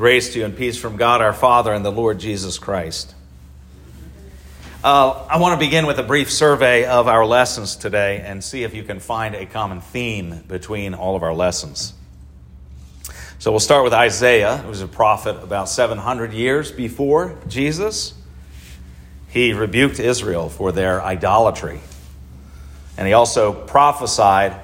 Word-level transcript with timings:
Grace 0.00 0.32
to 0.32 0.38
you 0.38 0.46
and 0.46 0.56
peace 0.56 0.78
from 0.78 0.96
God 0.96 1.20
our 1.20 1.34
Father 1.34 1.74
and 1.74 1.84
the 1.84 1.92
Lord 1.92 2.18
Jesus 2.18 2.58
Christ. 2.58 3.14
Uh, 4.82 5.10
I 5.28 5.38
want 5.38 5.60
to 5.60 5.66
begin 5.66 5.84
with 5.84 5.98
a 5.98 6.02
brief 6.02 6.32
survey 6.32 6.86
of 6.86 7.06
our 7.06 7.26
lessons 7.26 7.76
today 7.76 8.22
and 8.24 8.42
see 8.42 8.62
if 8.62 8.72
you 8.72 8.82
can 8.82 8.98
find 8.98 9.34
a 9.34 9.44
common 9.44 9.82
theme 9.82 10.42
between 10.48 10.94
all 10.94 11.16
of 11.16 11.22
our 11.22 11.34
lessons. 11.34 11.92
So 13.38 13.50
we'll 13.50 13.60
start 13.60 13.84
with 13.84 13.92
Isaiah, 13.92 14.56
who 14.56 14.70
was 14.70 14.80
a 14.80 14.88
prophet 14.88 15.36
about 15.42 15.68
700 15.68 16.32
years 16.32 16.72
before 16.72 17.36
Jesus. 17.46 18.14
He 19.28 19.52
rebuked 19.52 20.00
Israel 20.00 20.48
for 20.48 20.72
their 20.72 21.02
idolatry. 21.02 21.80
And 22.96 23.06
he 23.06 23.12
also 23.12 23.52
prophesied 23.52 24.56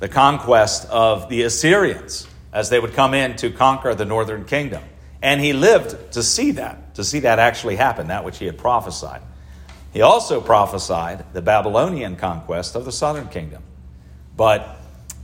the 0.00 0.08
conquest 0.10 0.86
of 0.90 1.30
the 1.30 1.44
Assyrians 1.44 2.28
as 2.52 2.70
they 2.70 2.78
would 2.78 2.92
come 2.92 3.14
in 3.14 3.36
to 3.36 3.50
conquer 3.50 3.94
the 3.94 4.04
northern 4.04 4.44
kingdom. 4.44 4.82
And 5.22 5.40
he 5.40 5.52
lived 5.52 6.12
to 6.12 6.22
see 6.22 6.52
that, 6.52 6.94
to 6.96 7.04
see 7.04 7.20
that 7.20 7.38
actually 7.38 7.76
happen, 7.76 8.08
that 8.08 8.24
which 8.24 8.38
he 8.38 8.46
had 8.46 8.58
prophesied. 8.58 9.22
He 9.92 10.00
also 10.00 10.40
prophesied 10.40 11.32
the 11.32 11.42
Babylonian 11.42 12.16
conquest 12.16 12.74
of 12.74 12.84
the 12.84 12.92
southern 12.92 13.28
kingdom. 13.28 13.62
But 14.36 14.76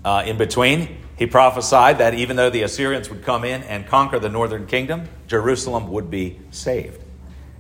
uh, 0.05 0.23
in 0.27 0.37
between, 0.37 0.99
he 1.17 1.27
prophesied 1.27 1.99
that 1.99 2.15
even 2.15 2.37
though 2.37 2.51
the 2.51 2.63
Assyrians 2.63 3.11
would 3.11 3.23
come 3.23 3.45
in 3.45 3.63
and 3.65 3.87
conquer 3.87 4.19
the 4.19 4.29
northern 4.29 4.67
kingdom, 4.67 5.09
Jerusalem 5.27 5.89
would 5.89 6.11
be 6.11 6.39
saved. 6.51 7.03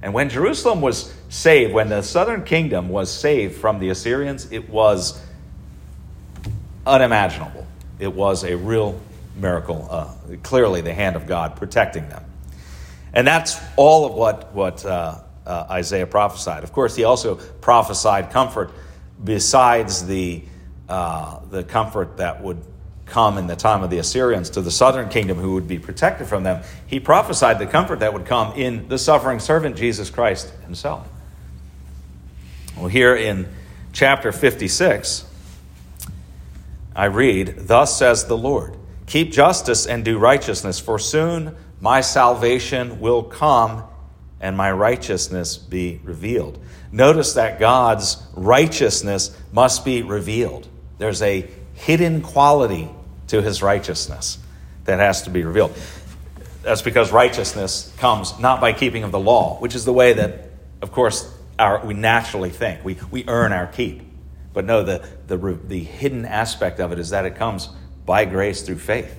And 0.00 0.14
when 0.14 0.28
Jerusalem 0.28 0.80
was 0.80 1.12
saved, 1.28 1.72
when 1.72 1.88
the 1.88 2.02
southern 2.02 2.44
kingdom 2.44 2.88
was 2.88 3.12
saved 3.12 3.56
from 3.56 3.80
the 3.80 3.88
Assyrians, 3.88 4.52
it 4.52 4.70
was 4.70 5.20
unimaginable. 6.86 7.66
It 7.98 8.14
was 8.14 8.44
a 8.44 8.56
real 8.56 9.00
miracle, 9.38 9.86
uh, 9.90 10.12
clearly 10.42 10.80
the 10.80 10.94
hand 10.94 11.16
of 11.16 11.26
God 11.26 11.56
protecting 11.56 12.08
them. 12.08 12.24
And 13.12 13.26
that's 13.26 13.58
all 13.76 14.06
of 14.06 14.14
what, 14.14 14.54
what 14.54 14.84
uh, 14.84 15.20
uh, 15.46 15.66
Isaiah 15.70 16.06
prophesied. 16.06 16.62
Of 16.62 16.72
course, 16.72 16.94
he 16.94 17.04
also 17.04 17.36
prophesied 17.36 18.30
comfort 18.30 18.70
besides 19.22 20.06
the, 20.06 20.42
uh, 20.88 21.40
the 21.50 21.64
comfort 21.64 22.18
that 22.18 22.42
would 22.42 22.62
come 23.06 23.38
in 23.38 23.46
the 23.46 23.56
time 23.56 23.82
of 23.82 23.90
the 23.90 23.98
Assyrians 23.98 24.50
to 24.50 24.60
the 24.60 24.70
southern 24.70 25.08
kingdom 25.08 25.38
who 25.38 25.54
would 25.54 25.66
be 25.66 25.78
protected 25.78 26.26
from 26.26 26.42
them. 26.42 26.62
He 26.86 27.00
prophesied 27.00 27.58
the 27.58 27.66
comfort 27.66 28.00
that 28.00 28.12
would 28.12 28.26
come 28.26 28.52
in 28.52 28.88
the 28.88 28.98
suffering 28.98 29.40
servant, 29.40 29.76
Jesus 29.76 30.10
Christ 30.10 30.52
himself. 30.64 31.08
Well, 32.76 32.88
here 32.88 33.16
in 33.16 33.48
chapter 33.92 34.30
56, 34.30 35.24
I 36.94 37.06
read, 37.06 37.54
Thus 37.58 37.98
says 37.98 38.26
the 38.26 38.36
Lord. 38.36 38.77
Keep 39.08 39.32
justice 39.32 39.86
and 39.86 40.04
do 40.04 40.18
righteousness, 40.18 40.78
for 40.78 40.98
soon 40.98 41.56
my 41.80 42.02
salvation 42.02 43.00
will 43.00 43.22
come 43.22 43.84
and 44.38 44.54
my 44.56 44.70
righteousness 44.70 45.56
be 45.56 45.98
revealed. 46.04 46.58
Notice 46.92 47.32
that 47.32 47.58
God's 47.58 48.22
righteousness 48.34 49.36
must 49.50 49.84
be 49.84 50.02
revealed. 50.02 50.68
There's 50.98 51.22
a 51.22 51.48
hidden 51.74 52.20
quality 52.20 52.90
to 53.28 53.40
his 53.40 53.62
righteousness 53.62 54.38
that 54.84 54.98
has 54.98 55.22
to 55.22 55.30
be 55.30 55.42
revealed. 55.42 55.74
That's 56.62 56.82
because 56.82 57.10
righteousness 57.10 57.92
comes 57.98 58.38
not 58.38 58.60
by 58.60 58.74
keeping 58.74 59.04
of 59.04 59.12
the 59.12 59.18
law, 59.18 59.58
which 59.58 59.74
is 59.74 59.86
the 59.86 59.92
way 59.92 60.12
that, 60.12 60.50
of 60.82 60.92
course, 60.92 61.34
our, 61.58 61.84
we 61.84 61.94
naturally 61.94 62.50
think. 62.50 62.84
We, 62.84 62.98
we 63.10 63.24
earn 63.26 63.52
our 63.52 63.66
keep. 63.66 64.02
But 64.52 64.66
no, 64.66 64.82
the, 64.82 65.06
the, 65.26 65.36
the 65.36 65.80
hidden 65.82 66.26
aspect 66.26 66.78
of 66.78 66.92
it 66.92 66.98
is 66.98 67.10
that 67.10 67.24
it 67.24 67.36
comes 67.36 67.70
by 68.08 68.24
grace 68.24 68.62
through 68.62 68.78
faith. 68.78 69.14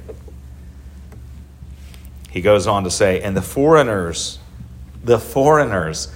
He 2.31 2.41
goes 2.41 2.65
on 2.65 2.85
to 2.85 2.89
say, 2.89 3.21
and 3.21 3.37
the 3.37 3.41
foreigners, 3.43 4.39
the 5.03 5.19
foreigners 5.19 6.11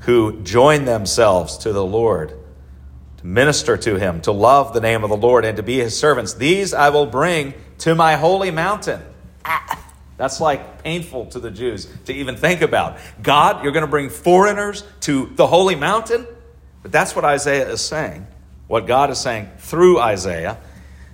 who 0.00 0.42
join 0.42 0.84
themselves 0.84 1.58
to 1.58 1.72
the 1.72 1.84
Lord, 1.84 2.32
to 3.18 3.26
minister 3.26 3.76
to 3.76 4.00
him, 4.00 4.20
to 4.22 4.32
love 4.32 4.74
the 4.74 4.80
name 4.80 5.04
of 5.04 5.10
the 5.10 5.16
Lord, 5.16 5.44
and 5.44 5.56
to 5.58 5.62
be 5.62 5.78
his 5.78 5.96
servants, 5.96 6.34
these 6.34 6.74
I 6.74 6.90
will 6.90 7.06
bring 7.06 7.54
to 7.78 7.94
my 7.94 8.16
holy 8.16 8.50
mountain. 8.50 9.00
That's 10.16 10.40
like 10.40 10.82
painful 10.82 11.26
to 11.26 11.38
the 11.38 11.52
Jews 11.52 11.86
to 12.06 12.12
even 12.12 12.34
think 12.34 12.62
about. 12.62 12.98
God, 13.22 13.62
you're 13.62 13.70
going 13.70 13.84
to 13.84 13.90
bring 13.90 14.10
foreigners 14.10 14.82
to 15.02 15.26
the 15.36 15.46
holy 15.46 15.76
mountain? 15.76 16.26
But 16.82 16.90
that's 16.90 17.14
what 17.14 17.24
Isaiah 17.24 17.70
is 17.70 17.80
saying. 17.80 18.26
What 18.66 18.88
God 18.88 19.10
is 19.10 19.20
saying 19.20 19.50
through 19.58 20.00
Isaiah 20.00 20.58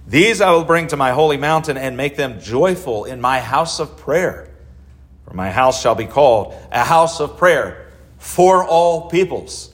these 0.06 0.41
I 0.41 0.50
will 0.50 0.65
bring 0.65 0.88
to 0.88 0.97
my 0.97 1.12
holy 1.12 1.37
mountain 1.37 1.76
and 1.76 1.97
make 1.97 2.16
them 2.16 2.41
joyful 2.41 3.04
in 3.04 3.20
my 3.20 3.41
house 3.41 3.81
of 3.81 3.97
prayer. 3.97 4.50
For 5.26 5.34
my 5.34 5.50
house 5.50 5.81
shall 5.81 5.94
be 5.94 6.06
called 6.06 6.54
a 6.70 6.84
house 6.84 7.20
of 7.20 7.38
prayer 7.38 7.91
for 8.19 8.64
all 8.64 9.09
peoples. 9.09 9.72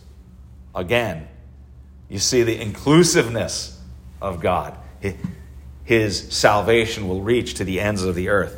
Again, 0.74 1.26
you 2.08 2.19
see 2.19 2.44
the 2.44 2.60
inclusiveness 2.60 3.80
of 4.20 4.40
God. 4.40 4.76
His 5.84 6.32
salvation 6.32 7.08
will 7.08 7.22
reach 7.22 7.54
to 7.54 7.64
the 7.64 7.80
ends 7.80 8.04
of 8.04 8.14
the 8.14 8.28
earth. 8.28 8.56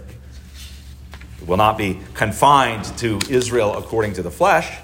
It 1.41 1.49
will 1.49 1.57
not 1.57 1.79
be 1.79 2.01
confined 2.13 2.85
to 2.99 3.19
Israel 3.31 3.77
according 3.79 4.13
to 4.15 4.23
the 4.23 4.31
flesh, 4.31 4.79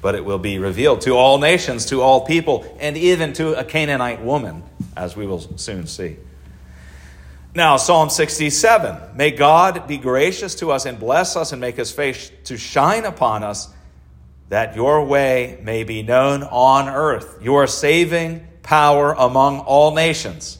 but 0.00 0.14
it 0.14 0.24
will 0.24 0.38
be 0.38 0.60
revealed 0.60 1.00
to 1.02 1.12
all 1.12 1.38
nations, 1.38 1.86
to 1.86 2.00
all 2.00 2.24
people, 2.24 2.64
and 2.78 2.96
even 2.96 3.32
to 3.34 3.58
a 3.58 3.64
Canaanite 3.64 4.22
woman 4.22 4.62
as 4.96 5.16
we 5.16 5.26
will 5.26 5.40
soon 5.58 5.86
see. 5.86 6.16
Now, 7.54 7.76
Psalm 7.76 8.10
67 8.10 9.16
May 9.16 9.30
God 9.30 9.86
be 9.88 9.98
gracious 9.98 10.54
to 10.56 10.70
us 10.70 10.84
and 10.84 10.98
bless 10.98 11.36
us 11.36 11.52
and 11.52 11.60
make 11.60 11.76
his 11.76 11.92
face 11.92 12.30
to 12.44 12.56
shine 12.56 13.04
upon 13.04 13.42
us, 13.42 13.72
that 14.48 14.76
your 14.76 15.04
way 15.04 15.58
may 15.62 15.84
be 15.84 16.02
known 16.02 16.42
on 16.42 16.88
earth, 16.88 17.38
your 17.42 17.66
saving 17.66 18.46
power 18.62 19.14
among 19.14 19.60
all 19.60 19.94
nations. 19.94 20.58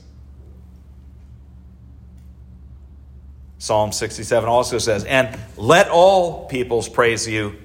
Psalm 3.59 3.91
67 3.91 4.49
also 4.49 4.79
says, 4.79 5.05
And 5.05 5.39
let 5.57 5.89
all 5.89 6.47
peoples 6.47 6.89
praise 6.89 7.27
you, 7.27 7.57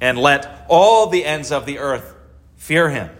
and 0.00 0.18
let 0.18 0.66
all 0.68 1.08
the 1.08 1.24
ends 1.24 1.50
of 1.50 1.66
the 1.66 1.78
earth 1.78 2.14
fear 2.56 2.90
him 2.90 3.10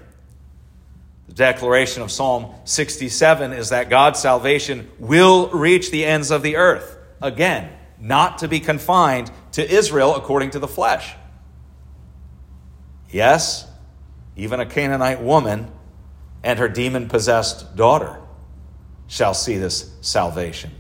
declaration 1.32 2.02
of 2.02 2.10
Psalm 2.10 2.54
67 2.64 3.52
is 3.52 3.70
that 3.70 3.90
God's 3.90 4.20
salvation 4.20 4.90
will 4.98 5.48
reach 5.48 5.90
the 5.90 6.04
ends 6.04 6.30
of 6.30 6.42
the 6.42 6.56
earth. 6.56 6.96
Again, 7.20 7.70
not 7.98 8.38
to 8.38 8.48
be 8.48 8.60
confined 8.60 9.30
to 9.52 9.68
Israel 9.68 10.14
according 10.14 10.50
to 10.50 10.58
the 10.58 10.68
flesh. 10.68 11.14
Yes, 13.10 13.66
even 14.36 14.60
a 14.60 14.66
Canaanite 14.66 15.22
woman 15.22 15.70
and 16.42 16.58
her 16.58 16.68
demon 16.68 17.08
possessed 17.08 17.74
daughter 17.76 18.20
shall 19.08 19.34
see 19.34 19.56
this 19.56 19.90
salvation. 20.00 20.70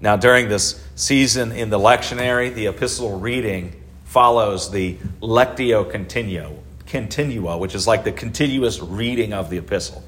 Now, 0.00 0.16
during 0.16 0.48
this 0.48 0.84
season 0.94 1.50
in 1.50 1.70
the 1.70 1.78
lectionary, 1.78 2.54
the 2.54 2.66
epistle 2.66 3.18
reading 3.18 3.82
follows 4.04 4.70
the 4.70 4.96
lectio 5.20 5.88
continua, 5.88 6.52
continua, 6.88 7.56
which 7.58 7.74
is 7.74 7.86
like 7.86 8.02
the 8.04 8.12
continuous 8.12 8.80
reading 8.80 9.32
of 9.32 9.50
the 9.50 9.58
epistle. 9.58 10.02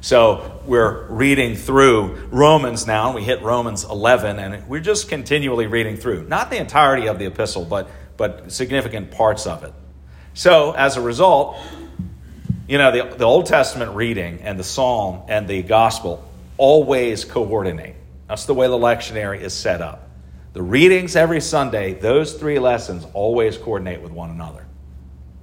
So 0.00 0.60
we're 0.64 1.06
reading 1.08 1.56
through 1.56 2.28
Romans 2.30 2.86
now. 2.86 3.06
and 3.06 3.16
We 3.16 3.24
hit 3.24 3.42
Romans 3.42 3.82
11, 3.82 4.38
and 4.38 4.68
we're 4.68 4.80
just 4.80 5.08
continually 5.08 5.66
reading 5.66 5.96
through. 5.96 6.28
Not 6.28 6.50
the 6.50 6.58
entirety 6.58 7.08
of 7.08 7.18
the 7.18 7.26
epistle, 7.26 7.64
but, 7.64 7.90
but 8.16 8.52
significant 8.52 9.10
parts 9.10 9.46
of 9.46 9.64
it. 9.64 9.72
So 10.34 10.72
as 10.72 10.96
a 10.96 11.00
result, 11.00 11.58
you 12.68 12.78
know, 12.78 12.92
the, 12.92 13.16
the 13.16 13.24
Old 13.24 13.46
Testament 13.46 13.96
reading 13.96 14.40
and 14.42 14.58
the 14.58 14.64
psalm 14.64 15.22
and 15.26 15.48
the 15.48 15.62
gospel 15.62 16.24
always 16.58 17.24
coordinate. 17.24 17.96
That's 18.28 18.44
the 18.44 18.54
way 18.54 18.68
the 18.68 18.78
lectionary 18.78 19.40
is 19.40 19.54
set 19.54 19.80
up. 19.80 20.10
The 20.52 20.62
readings 20.62 21.16
every 21.16 21.40
Sunday, 21.40 21.94
those 21.94 22.34
three 22.34 22.58
lessons 22.58 23.04
always 23.14 23.56
coordinate 23.56 24.00
with 24.00 24.12
one 24.12 24.30
another 24.30 24.67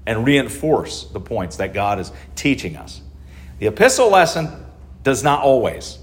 and 0.06 0.26
reinforce 0.26 1.06
the 1.06 1.20
points 1.20 1.58
that 1.58 1.74
God 1.74 2.00
is 2.00 2.12
teaching 2.36 2.76
us. 2.76 3.02
The 3.60 3.68
epistle 3.68 4.10
lesson 4.10 4.50
does 5.04 5.24
not 5.24 5.42
always. 5.42 6.00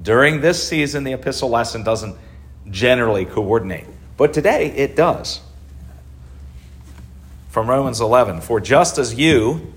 During 0.00 0.40
this 0.40 0.66
season, 0.66 1.04
the 1.04 1.12
epistle 1.12 1.48
lesson 1.48 1.82
doesn't 1.82 2.16
generally 2.70 3.24
coordinate, 3.24 3.86
but 4.16 4.32
today 4.32 4.66
it 4.72 4.96
does. 4.96 5.40
From 7.50 7.68
Romans 7.68 8.00
11, 8.00 8.40
for 8.40 8.60
just 8.60 8.98
as 8.98 9.14
you, 9.14 9.72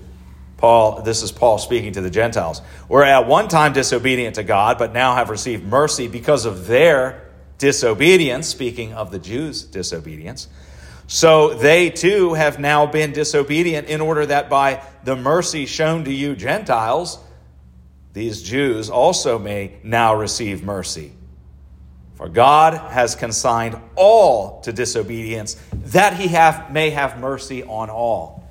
Paul, 0.56 1.02
this 1.02 1.22
is 1.22 1.30
Paul 1.30 1.58
speaking 1.58 1.92
to 1.92 2.00
the 2.00 2.10
Gentiles, 2.10 2.62
were 2.88 3.04
at 3.04 3.26
one 3.26 3.48
time 3.48 3.72
disobedient 3.72 4.36
to 4.36 4.42
God, 4.42 4.78
but 4.78 4.92
now 4.92 5.14
have 5.14 5.28
received 5.28 5.64
mercy 5.64 6.08
because 6.08 6.46
of 6.46 6.66
their 6.66 7.28
disobedience, 7.58 8.46
speaking 8.46 8.94
of 8.94 9.10
the 9.10 9.18
Jews' 9.18 9.62
disobedience. 9.64 10.48
So 11.06 11.54
they 11.54 11.90
too 11.90 12.34
have 12.34 12.58
now 12.58 12.86
been 12.86 13.12
disobedient 13.12 13.88
in 13.88 14.00
order 14.00 14.26
that 14.26 14.50
by 14.50 14.82
the 15.04 15.16
mercy 15.16 15.66
shown 15.66 16.04
to 16.04 16.12
you 16.12 16.34
Gentiles, 16.34 17.18
these 18.12 18.42
Jews 18.42 18.90
also 18.90 19.38
may 19.38 19.76
now 19.82 20.14
receive 20.16 20.64
mercy. 20.64 21.12
For 22.16 22.28
God 22.30 22.74
has 22.92 23.14
consigned 23.14 23.76
all 23.94 24.62
to 24.62 24.72
disobedience, 24.72 25.54
that 25.72 26.14
he 26.14 26.28
have, 26.28 26.72
may 26.72 26.90
have 26.90 27.20
mercy 27.20 27.62
on 27.62 27.90
all. 27.90 28.48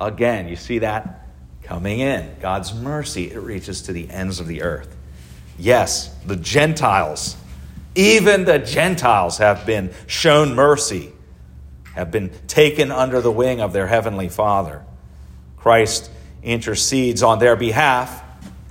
Again, 0.00 0.48
you 0.48 0.56
see 0.56 0.78
that 0.78 1.26
coming 1.64 1.98
in. 1.98 2.36
God's 2.40 2.72
mercy, 2.72 3.30
it 3.30 3.38
reaches 3.38 3.82
to 3.82 3.92
the 3.92 4.08
ends 4.08 4.38
of 4.40 4.46
the 4.46 4.62
earth. 4.62 4.96
Yes, 5.58 6.14
the 6.26 6.36
Gentiles, 6.36 7.36
even 7.94 8.44
the 8.44 8.58
Gentiles 8.58 9.38
have 9.38 9.66
been 9.66 9.92
shown 10.06 10.54
mercy, 10.54 11.12
have 11.94 12.10
been 12.10 12.30
taken 12.46 12.90
under 12.90 13.20
the 13.20 13.30
wing 13.30 13.60
of 13.60 13.72
their 13.72 13.86
heavenly 13.86 14.28
Father. 14.28 14.84
Christ 15.56 16.10
intercedes 16.42 17.22
on 17.22 17.38
their 17.38 17.56
behalf, 17.56 18.22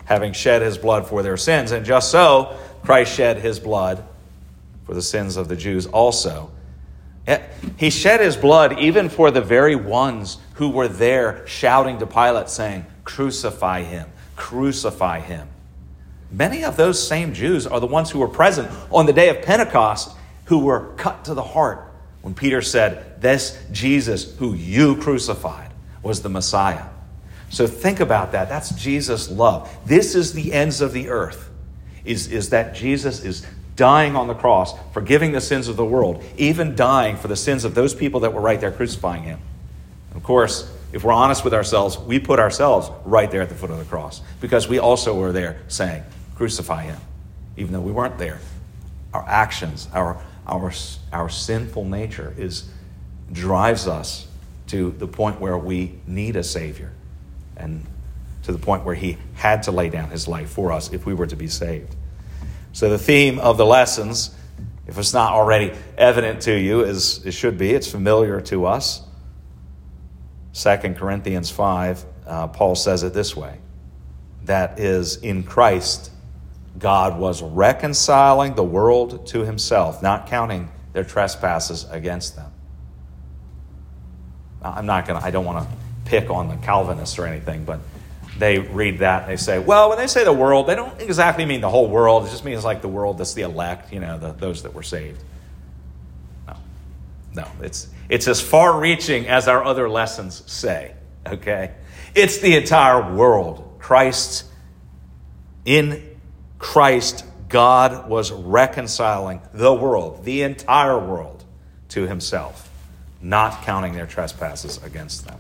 having 0.06 0.34
shed 0.34 0.62
his 0.62 0.78
blood 0.78 1.08
for 1.08 1.24
their 1.24 1.38
sins. 1.38 1.72
And 1.72 1.86
just 1.86 2.12
so, 2.12 2.58
Christ 2.84 3.14
shed 3.14 3.38
his 3.38 3.60
blood 3.60 4.04
for 4.86 4.94
the 4.94 5.02
sins 5.02 5.38
of 5.38 5.48
the 5.48 5.56
Jews 5.56 5.86
also. 5.86 6.52
Eh, 7.28 7.40
he 7.78 7.90
shed 7.90 8.20
his 8.20 8.36
blood 8.36 8.80
even 8.80 9.08
for 9.08 9.32
the 9.32 9.42
very 9.42 9.76
ones 9.76 10.38
who 10.56 10.70
were 10.70 10.88
there 10.88 11.46
shouting 11.48 12.00
to 12.00 12.08
Pilate, 12.08 12.50
saying, 12.50 12.86
Crucify 13.04 13.84
him, 13.84 14.10
crucify 14.36 15.20
him. 15.20 15.48
Many 16.32 16.64
of 16.64 16.78
those 16.78 17.06
same 17.06 17.34
Jews 17.34 17.68
are 17.68 17.80
the 17.80 17.88
ones 17.88 18.10
who 18.10 18.20
were 18.20 18.28
present 18.28 18.72
on 18.90 19.06
the 19.06 19.14
day 19.14 19.30
of 19.30 19.44
Pentecost 19.44 20.16
who 20.46 20.60
were 20.60 20.94
cut 20.96 21.26
to 21.26 21.34
the 21.34 21.44
heart 21.44 21.91
when 22.22 22.34
Peter 22.34 22.62
said, 22.62 23.22
This 23.22 23.62
Jesus 23.72 24.36
who 24.38 24.54
you 24.54 24.96
crucified 24.98 25.72
was 26.04 26.22
the 26.22 26.30
Messiah. 26.30 26.86
So 27.50 27.68
think 27.68 28.00
about 28.00 28.32
that. 28.32 28.50
That's 28.50 28.70
Jesus' 28.72 29.30
love. 29.30 29.70
This 29.86 30.16
is 30.16 30.34
the 30.34 30.54
ends 30.54 30.82
of 30.82 30.94
the 30.94 31.10
earth. 31.10 31.50
Is, 32.06 32.32
is 32.32 32.50
that 32.50 32.74
Jesus 32.74 33.24
is 33.24 33.46
dying 33.76 34.16
on 34.16 34.28
the 34.28 34.34
cross, 34.34 34.74
forgiving 34.94 35.32
the 35.32 35.42
sins 35.42 35.68
of 35.68 35.76
the 35.76 35.86
world, 35.86 36.24
even 36.38 36.76
dying 36.76 37.16
for 37.16 37.28
the 37.28 37.36
sins 37.36 37.66
of 37.66 37.76
those 37.76 37.94
people 37.94 38.22
that 38.22 38.34
were 38.34 38.42
right 38.42 38.60
there 38.60 38.72
crucifying 38.72 39.24
him. 39.24 39.40
Of 40.16 40.24
course, 40.24 40.72
if 40.94 41.04
we're 41.04 41.14
honest 41.14 41.44
with 41.44 41.54
ourselves, 41.54 41.98
we 41.98 42.20
put 42.20 42.40
ourselves 42.40 42.90
right 43.06 43.30
there 43.30 43.42
at 43.42 43.50
the 43.50 43.56
foot 43.56 43.72
of 43.72 43.78
the 43.78 43.86
cross 43.86 44.22
because 44.40 44.68
we 44.68 44.80
also 44.80 45.18
were 45.18 45.32
there 45.32 45.62
saying, 45.68 46.04
Crucify 46.36 46.84
him, 46.84 47.00
even 47.56 47.74
though 47.74 47.82
we 47.82 47.92
weren't 47.92 48.18
there. 48.18 48.40
Our 49.14 49.24
actions, 49.28 49.88
our, 49.94 50.22
our, 50.48 50.72
our 51.12 51.30
sinful 51.30 51.86
nature 51.86 52.34
is, 52.38 52.70
drives 53.32 53.88
us 53.88 54.28
to 54.68 54.92
the 54.92 55.08
point 55.08 55.40
where 55.40 55.58
we 55.58 56.00
need 56.08 56.36
a 56.36 56.44
Savior 56.44 56.92
and 57.58 57.86
to 58.44 58.52
the 58.52 58.58
point 58.58 58.84
where 58.84 58.96
He 58.96 59.18
had 59.36 59.64
to 59.64 59.72
lay 59.72 59.90
down 59.90 60.10
His 60.10 60.28
life 60.28 60.50
for 60.50 60.72
us 60.72 60.92
if 60.94 61.06
we 61.06 61.14
were 61.14 61.28
to 61.28 61.36
be 61.36 61.48
saved. 61.48 61.96
So, 62.74 62.90
the 62.90 62.98
theme 62.98 63.38
of 63.40 63.58
the 63.58 63.66
lessons, 63.66 64.34
if 64.88 64.98
it's 64.98 65.14
not 65.14 65.34
already 65.34 65.74
evident 65.98 66.42
to 66.44 66.58
you, 66.58 66.86
as 66.86 67.26
it 67.26 67.32
should 67.32 67.58
be, 67.58 67.72
it's 67.72 67.90
familiar 67.90 68.42
to 68.42 68.66
us. 68.66 69.04
2 70.54 70.78
Corinthians 70.96 71.50
5, 71.50 72.06
uh, 72.26 72.48
Paul 72.48 72.76
says 72.76 73.04
it 73.04 73.14
this 73.14 73.36
way 73.36 73.58
that 74.44 74.80
is, 74.80 75.18
in 75.18 75.44
Christ, 75.44 76.12
God 76.82 77.20
was 77.20 77.42
reconciling 77.42 78.56
the 78.56 78.64
world 78.64 79.28
to 79.28 79.46
himself, 79.46 80.02
not 80.02 80.28
counting 80.28 80.70
their 80.94 81.04
trespasses 81.04 81.86
against 81.90 82.36
them. 82.36 82.52
I'm 84.64 84.86
not 84.86 85.08
going 85.08 85.20
to, 85.20 85.26
I 85.26 85.32
don't 85.32 85.46
want 85.46 85.68
to 85.68 85.76
pick 86.06 86.30
on 86.30 86.50
the 86.50 86.58
Calvinists 86.58 87.18
or 87.18 87.26
anything, 87.26 87.64
but 87.66 87.80
they 88.38 88.60
read 88.60 89.00
that 89.00 89.24
and 89.24 89.32
they 89.32 89.38
say, 89.38 89.60
well, 89.60 89.90
when 89.90 89.98
they 89.98 90.08
say 90.08 90.24
the 90.24 90.34
world, 90.34 90.68
they 90.68 90.76
don't 90.76 91.00
exactly 91.00 91.46
mean 91.46 91.62
the 91.62 91.70
whole 91.70 91.88
world. 91.88 92.26
It 92.26 92.32
just 92.32 92.44
means 92.44 92.66
like 92.66 92.82
the 92.82 92.88
world 92.88 93.20
that's 93.20 93.34
the 93.34 93.44
elect, 93.44 93.94
you 93.94 94.00
know, 94.00 94.18
the, 94.18 94.32
those 94.32 94.64
that 94.64 94.74
were 94.74 94.84
saved. 94.84 95.24
No, 96.48 96.56
no, 97.36 97.48
it's, 97.62 97.90
it's 98.10 98.28
as 98.28 98.42
far 98.42 98.80
reaching 98.80 99.28
as 99.28 99.48
our 99.48 99.64
other 99.64 99.88
lessons 99.88 100.44
say, 100.52 100.96
okay? 101.28 101.76
It's 102.16 102.40
the 102.40 102.56
entire 102.56 103.14
world. 103.14 103.78
Christ, 103.80 104.46
in 105.66 106.11
Christ, 106.62 107.26
God 107.50 108.08
was 108.08 108.32
reconciling 108.32 109.42
the 109.52 109.74
world, 109.74 110.24
the 110.24 110.44
entire 110.44 110.98
world, 110.98 111.44
to 111.90 112.08
himself, 112.08 112.70
not 113.20 113.64
counting 113.64 113.94
their 113.94 114.06
trespasses 114.06 114.82
against 114.84 115.26
them. 115.26 115.40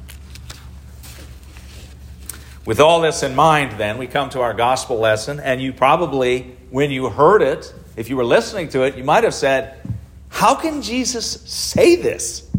With 2.65 2.79
all 2.79 3.01
this 3.01 3.23
in 3.23 3.35
mind, 3.35 3.79
then, 3.79 3.97
we 3.97 4.07
come 4.07 4.29
to 4.31 4.41
our 4.41 4.53
gospel 4.53 4.97
lesson, 4.97 5.39
and 5.39 5.61
you 5.61 5.73
probably, 5.73 6.57
when 6.71 6.89
you 6.91 7.07
heard 7.09 7.43
it, 7.43 7.73
if 7.95 8.09
you 8.09 8.17
were 8.17 8.25
listening 8.25 8.69
to 8.69 8.81
it, 8.83 8.97
you 8.97 9.03
might 9.03 9.23
have 9.23 9.33
said, 9.33 9.79
How 10.29 10.55
can 10.55 10.81
Jesus 10.81 11.41
say 11.45 11.95
this? 11.95 12.49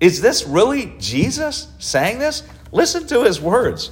Is 0.00 0.20
this 0.20 0.46
really 0.46 0.92
Jesus 0.98 1.68
saying 1.78 2.18
this? 2.18 2.42
Listen 2.72 3.06
to 3.08 3.24
his 3.24 3.40
words. 3.40 3.90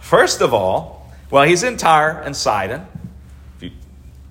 First 0.00 0.42
of 0.42 0.52
all, 0.52 1.03
well, 1.30 1.44
he's 1.44 1.62
in 1.62 1.76
Tyre 1.76 2.20
and 2.20 2.36
Sidon. 2.36 2.86
If 3.56 3.62
you 3.62 3.70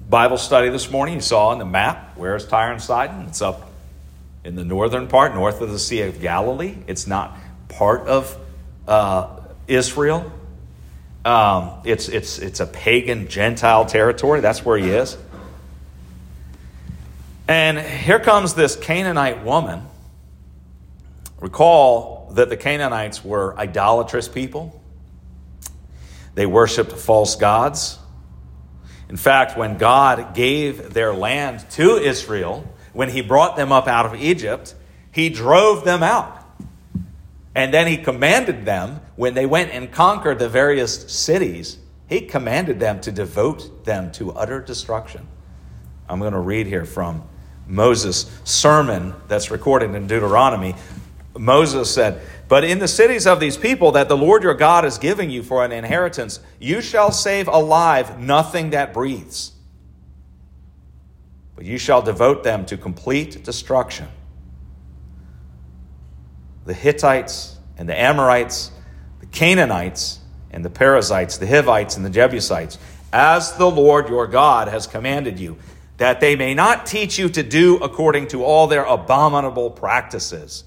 Bible 0.10 0.38
study 0.38 0.70
this 0.70 0.90
morning, 0.92 1.16
you 1.16 1.22
saw 1.22 1.50
on 1.50 1.60
the 1.60 1.66
map 1.66 2.14
where's 2.16 2.46
Tyre 2.46 2.72
and 2.72 2.82
Sidon? 2.82 3.26
It's 3.28 3.42
up 3.42 3.72
in 4.44 4.56
the 4.56 4.64
northern 4.64 5.08
part, 5.08 5.34
north 5.34 5.62
of 5.62 5.72
the 5.72 5.80
Sea 5.80 6.02
of 6.02 6.22
Galilee. 6.22 6.76
It's 6.88 7.08
not 7.08 7.38
part 7.70 8.08
of 8.08 8.38
uh, 8.88 9.40
Israel. 9.68 10.32
Um, 11.26 11.72
it's, 11.86 12.10
it's, 12.10 12.40
it's 12.40 12.60
a 12.60 12.68
pagan 12.68 13.30
Gentile 13.30 13.86
territory. 13.86 14.42
That's 14.42 14.66
where 14.66 14.78
he 14.78 14.90
is. 14.90 15.18
And 17.48 17.80
here 17.80 18.20
comes 18.20 18.54
this 18.54 18.76
Canaanite 18.76 19.44
woman. 19.44 19.82
Recall 21.40 22.32
that 22.34 22.50
the 22.50 22.58
Canaanites 22.58 23.24
were 23.24 23.58
idolatrous 23.58 24.28
people, 24.28 24.82
they 26.36 26.46
worshiped 26.46 26.92
false 26.92 27.36
gods. 27.36 28.00
In 29.10 29.18
fact, 29.18 29.58
when 29.58 29.78
God 29.78 30.34
gave 30.34 30.94
their 30.94 31.14
land 31.14 31.70
to 31.72 31.98
Israel, 31.98 32.68
when 32.94 33.10
he 33.10 33.22
brought 33.22 33.56
them 33.56 33.72
up 33.72 33.88
out 33.88 34.06
of 34.06 34.16
Egypt, 34.16 34.76
he 35.12 35.30
drove 35.30 35.84
them 35.86 36.02
out. 36.02 36.40
And 37.56 37.74
then 37.74 37.88
he 37.88 37.98
commanded 37.98 38.66
them, 38.66 39.02
when 39.16 39.36
they 39.36 39.46
went 39.46 39.72
and 39.72 39.92
conquered 39.92 40.40
the 40.40 40.50
various 40.50 41.12
cities, 41.12 41.78
he 42.08 42.22
commanded 42.22 42.80
them 42.80 43.00
to 43.02 43.12
devote 43.12 43.86
them 43.86 44.12
to 44.14 44.32
utter 44.32 44.60
destruction. 44.60 45.28
I'm 46.10 46.20
going 46.20 46.34
to 46.34 46.40
read 46.40 46.66
here 46.66 46.86
from 46.86 47.24
Moses' 47.68 48.30
sermon 48.44 49.14
that's 49.28 49.52
recorded 49.52 49.94
in 49.96 50.08
Deuteronomy. 50.08 50.76
Moses 51.38 51.94
said, 51.94 52.22
But 52.48 52.64
in 52.64 52.80
the 52.80 52.88
cities 52.88 53.26
of 53.26 53.40
these 53.40 53.58
people 53.58 53.94
that 53.94 54.08
the 54.08 54.18
Lord 54.18 54.44
your 54.44 54.54
God 54.54 54.86
is 54.86 54.98
giving 54.98 55.30
you 55.30 55.42
for 55.42 55.66
an 55.66 55.72
inheritance, 55.72 56.40
you 56.60 56.82
shall 56.82 57.12
save 57.12 57.48
alive 57.48 58.20
nothing 58.20 58.70
that 58.72 58.94
breathes. 58.94 59.52
But 61.56 61.66
you 61.66 61.78
shall 61.78 62.02
devote 62.02 62.44
them 62.44 62.66
to 62.66 62.78
complete 62.78 63.44
destruction 63.44 64.08
the 66.66 66.74
Hittites 66.74 67.58
and 67.78 67.90
the 67.90 68.00
Amorites, 68.00 68.72
the 69.20 69.26
Canaanites 69.26 70.20
and 70.52 70.64
the 70.64 70.70
Perizzites, 70.70 71.38
the 71.38 71.46
Hivites 71.48 71.98
and 71.98 72.06
the 72.06 72.10
Jebusites, 72.10 72.78
as 73.12 73.58
the 73.58 73.70
Lord 73.70 74.08
your 74.08 74.28
God 74.28 74.70
has 74.70 74.88
commanded 74.88 75.40
you, 75.40 75.58
that 75.98 76.22
they 76.22 76.38
may 76.38 76.54
not 76.54 76.86
teach 76.86 77.20
you 77.20 77.28
to 77.28 77.44
do 77.44 77.78
according 77.78 78.30
to 78.30 78.46
all 78.46 78.68
their 78.68 78.86
abominable 78.86 79.72
practices 79.72 80.64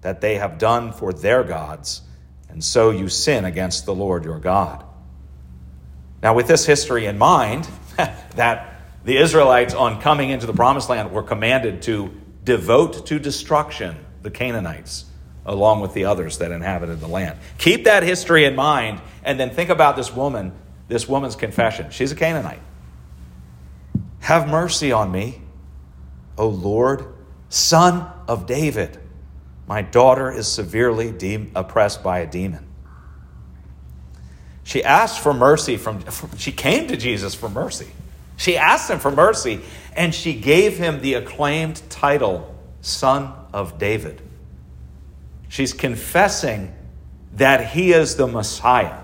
that 0.00 0.20
they 0.20 0.36
have 0.36 0.58
done 0.58 0.92
for 0.92 1.12
their 1.12 1.42
gods, 1.42 2.02
and 2.48 2.62
so 2.62 2.90
you 2.90 3.08
sin 3.08 3.44
against 3.44 3.86
the 3.86 3.94
Lord 3.94 4.24
your 4.24 4.38
God. 4.38 4.84
Now, 6.22 6.34
with 6.34 6.48
this 6.48 6.66
history 6.66 7.06
in 7.06 7.18
mind, 7.18 7.68
that 8.36 8.80
the 9.04 9.16
Israelites, 9.16 9.74
on 9.74 10.00
coming 10.00 10.30
into 10.30 10.46
the 10.46 10.52
promised 10.52 10.88
land, 10.88 11.12
were 11.12 11.22
commanded 11.22 11.82
to 11.82 12.12
devote 12.44 13.06
to 13.06 13.18
destruction 13.18 13.96
the 14.22 14.30
Canaanites 14.30 15.04
along 15.48 15.80
with 15.80 15.94
the 15.94 16.04
others 16.04 16.38
that 16.38 16.52
inhabited 16.52 17.00
the 17.00 17.08
land. 17.08 17.38
Keep 17.56 17.84
that 17.84 18.02
history 18.02 18.44
in 18.44 18.54
mind 18.54 19.00
and 19.24 19.40
then 19.40 19.50
think 19.50 19.70
about 19.70 19.96
this 19.96 20.14
woman, 20.14 20.52
this 20.88 21.08
woman's 21.08 21.36
confession. 21.36 21.90
She's 21.90 22.12
a 22.12 22.14
Canaanite. 22.14 22.60
Have 24.20 24.48
mercy 24.48 24.92
on 24.92 25.10
me, 25.10 25.40
O 26.36 26.48
Lord, 26.48 27.06
son 27.48 28.06
of 28.28 28.46
David. 28.46 28.98
My 29.68 29.82
daughter 29.82 30.32
is 30.32 30.48
severely 30.48 31.12
de- 31.12 31.50
oppressed 31.54 32.02
by 32.02 32.20
a 32.20 32.26
demon. 32.26 32.66
She 34.64 34.82
asked 34.82 35.20
for 35.20 35.34
mercy 35.34 35.76
from, 35.76 36.02
she 36.36 36.52
came 36.52 36.88
to 36.88 36.96
Jesus 36.96 37.34
for 37.34 37.50
mercy. 37.50 37.88
She 38.38 38.56
asked 38.56 38.90
him 38.90 38.98
for 38.98 39.10
mercy, 39.10 39.60
and 39.94 40.14
she 40.14 40.32
gave 40.32 40.78
him 40.78 41.02
the 41.02 41.14
acclaimed 41.14 41.82
title, 41.90 42.54
Son 42.80 43.32
of 43.52 43.78
David. 43.78 44.22
She's 45.48 45.74
confessing 45.74 46.74
that 47.34 47.70
he 47.70 47.92
is 47.92 48.16
the 48.16 48.26
Messiah. 48.26 49.00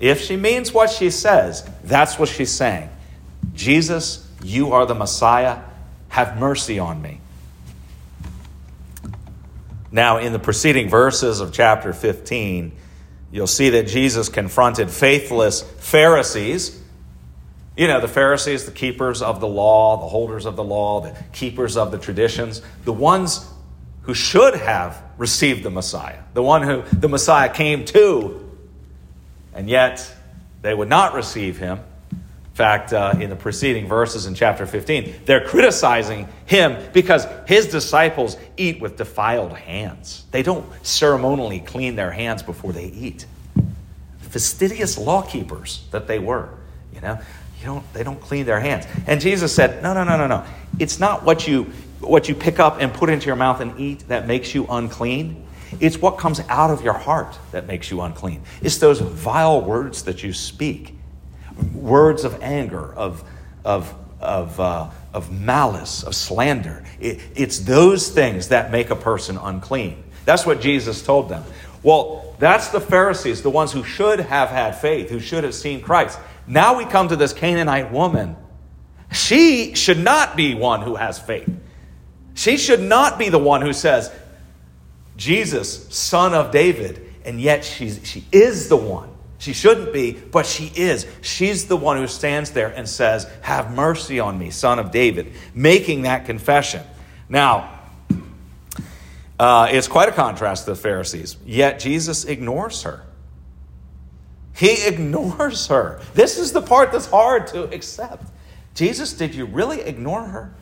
If 0.00 0.20
she 0.20 0.36
means 0.36 0.72
what 0.72 0.90
she 0.90 1.10
says, 1.10 1.68
that's 1.84 2.18
what 2.18 2.28
she's 2.28 2.50
saying. 2.50 2.90
Jesus, 3.54 4.28
You 4.42 4.72
are 4.72 4.86
the 4.86 4.94
Messiah. 4.94 5.60
Have 6.08 6.38
mercy 6.38 6.78
on 6.78 7.00
me. 7.00 7.20
Now, 9.96 10.18
in 10.18 10.34
the 10.34 10.38
preceding 10.38 10.90
verses 10.90 11.40
of 11.40 11.54
chapter 11.54 11.94
15, 11.94 12.70
you'll 13.32 13.46
see 13.46 13.70
that 13.70 13.86
Jesus 13.86 14.28
confronted 14.28 14.90
faithless 14.90 15.62
Pharisees. 15.62 16.78
You 17.78 17.86
know, 17.86 18.02
the 18.02 18.06
Pharisees, 18.06 18.66
the 18.66 18.72
keepers 18.72 19.22
of 19.22 19.40
the 19.40 19.48
law, 19.48 19.96
the 19.96 20.08
holders 20.08 20.44
of 20.44 20.54
the 20.54 20.62
law, 20.62 21.00
the 21.00 21.16
keepers 21.32 21.78
of 21.78 21.92
the 21.92 21.98
traditions, 21.98 22.60
the 22.84 22.92
ones 22.92 23.50
who 24.02 24.12
should 24.12 24.54
have 24.56 25.02
received 25.16 25.62
the 25.62 25.70
Messiah, 25.70 26.18
the 26.34 26.42
one 26.42 26.62
who 26.62 26.82
the 26.92 27.08
Messiah 27.08 27.48
came 27.48 27.86
to, 27.86 28.54
and 29.54 29.66
yet 29.66 30.14
they 30.60 30.74
would 30.74 30.90
not 30.90 31.14
receive 31.14 31.56
him. 31.56 31.80
Fact, 32.56 32.94
uh, 32.94 33.12
in 33.20 33.28
the 33.28 33.36
preceding 33.36 33.86
verses 33.86 34.24
in 34.24 34.34
chapter 34.34 34.64
15, 34.64 35.12
they're 35.26 35.44
criticizing 35.44 36.26
him 36.46 36.90
because 36.94 37.26
his 37.46 37.66
disciples 37.66 38.38
eat 38.56 38.80
with 38.80 38.96
defiled 38.96 39.52
hands. 39.52 40.24
They 40.30 40.42
don't 40.42 40.64
ceremonially 40.82 41.60
clean 41.60 41.96
their 41.96 42.10
hands 42.10 42.42
before 42.42 42.72
they 42.72 42.86
eat. 42.86 43.26
Fastidious 44.20 44.96
lawkeepers 44.96 45.84
that 45.90 46.06
they 46.06 46.18
were, 46.18 46.48
you 46.94 47.02
know, 47.02 47.20
you 47.60 47.66
don't, 47.66 47.92
they 47.92 48.02
don't 48.02 48.22
clean 48.22 48.46
their 48.46 48.60
hands. 48.60 48.86
And 49.06 49.20
Jesus 49.20 49.54
said, 49.54 49.82
No, 49.82 49.92
no, 49.92 50.04
no, 50.04 50.16
no, 50.16 50.26
no. 50.26 50.42
It's 50.78 50.98
not 50.98 51.24
what 51.24 51.46
you 51.46 51.64
what 52.00 52.26
you 52.26 52.34
pick 52.34 52.58
up 52.58 52.80
and 52.80 52.90
put 52.90 53.10
into 53.10 53.26
your 53.26 53.36
mouth 53.36 53.60
and 53.60 53.78
eat 53.78 54.08
that 54.08 54.26
makes 54.26 54.54
you 54.54 54.66
unclean. 54.70 55.46
It's 55.78 55.98
what 55.98 56.16
comes 56.16 56.40
out 56.48 56.70
of 56.70 56.80
your 56.80 56.94
heart 56.94 57.38
that 57.52 57.66
makes 57.66 57.90
you 57.90 58.00
unclean. 58.00 58.44
It's 58.62 58.78
those 58.78 58.98
vile 58.98 59.60
words 59.60 60.04
that 60.04 60.22
you 60.22 60.32
speak 60.32 60.95
words 61.74 62.24
of 62.24 62.42
anger, 62.42 62.92
of, 62.94 63.24
of, 63.64 63.94
of, 64.20 64.58
uh, 64.60 64.90
of 65.12 65.30
malice, 65.32 66.02
of 66.02 66.14
slander. 66.14 66.84
It, 67.00 67.20
it's 67.34 67.60
those 67.60 68.10
things 68.10 68.48
that 68.48 68.70
make 68.70 68.90
a 68.90 68.96
person 68.96 69.38
unclean. 69.38 70.04
That's 70.24 70.44
what 70.44 70.60
Jesus 70.60 71.02
told 71.02 71.28
them. 71.28 71.44
Well, 71.82 72.34
that's 72.38 72.68
the 72.68 72.80
Pharisees, 72.80 73.42
the 73.42 73.50
ones 73.50 73.72
who 73.72 73.84
should 73.84 74.20
have 74.20 74.48
had 74.48 74.72
faith, 74.72 75.08
who 75.08 75.20
should 75.20 75.44
have 75.44 75.54
seen 75.54 75.80
Christ. 75.80 76.18
Now 76.46 76.76
we 76.76 76.84
come 76.84 77.08
to 77.08 77.16
this 77.16 77.32
Canaanite 77.32 77.92
woman. 77.92 78.36
She 79.12 79.74
should 79.74 79.98
not 79.98 80.36
be 80.36 80.54
one 80.54 80.82
who 80.82 80.96
has 80.96 81.18
faith. 81.18 81.48
She 82.34 82.56
should 82.56 82.82
not 82.82 83.18
be 83.18 83.28
the 83.28 83.38
one 83.38 83.62
who 83.62 83.72
says, 83.72 84.12
Jesus, 85.16 85.86
son 85.94 86.34
of 86.34 86.50
David, 86.50 87.00
and 87.24 87.40
yet 87.40 87.64
she's, 87.64 88.00
she 88.04 88.24
is 88.30 88.68
the 88.68 88.76
one. 88.76 89.08
She 89.38 89.52
shouldn't 89.52 89.92
be, 89.92 90.12
but 90.12 90.46
she 90.46 90.72
is. 90.74 91.06
She's 91.20 91.66
the 91.66 91.76
one 91.76 91.98
who 91.98 92.06
stands 92.06 92.52
there 92.52 92.68
and 92.68 92.88
says, 92.88 93.30
Have 93.42 93.74
mercy 93.74 94.18
on 94.18 94.38
me, 94.38 94.50
son 94.50 94.78
of 94.78 94.90
David, 94.90 95.32
making 95.54 96.02
that 96.02 96.24
confession. 96.24 96.82
Now, 97.28 97.78
uh, 99.38 99.68
it's 99.70 99.88
quite 99.88 100.08
a 100.08 100.12
contrast 100.12 100.64
to 100.64 100.70
the 100.70 100.76
Pharisees, 100.76 101.36
yet 101.44 101.78
Jesus 101.78 102.24
ignores 102.24 102.82
her. 102.82 103.04
He 104.54 104.86
ignores 104.86 105.66
her. 105.66 106.00
This 106.14 106.38
is 106.38 106.52
the 106.52 106.62
part 106.62 106.90
that's 106.92 107.06
hard 107.06 107.48
to 107.48 107.64
accept. 107.64 108.24
Jesus, 108.74 109.12
did 109.12 109.34
you 109.34 109.44
really 109.44 109.82
ignore 109.82 110.24
her? 110.24 110.54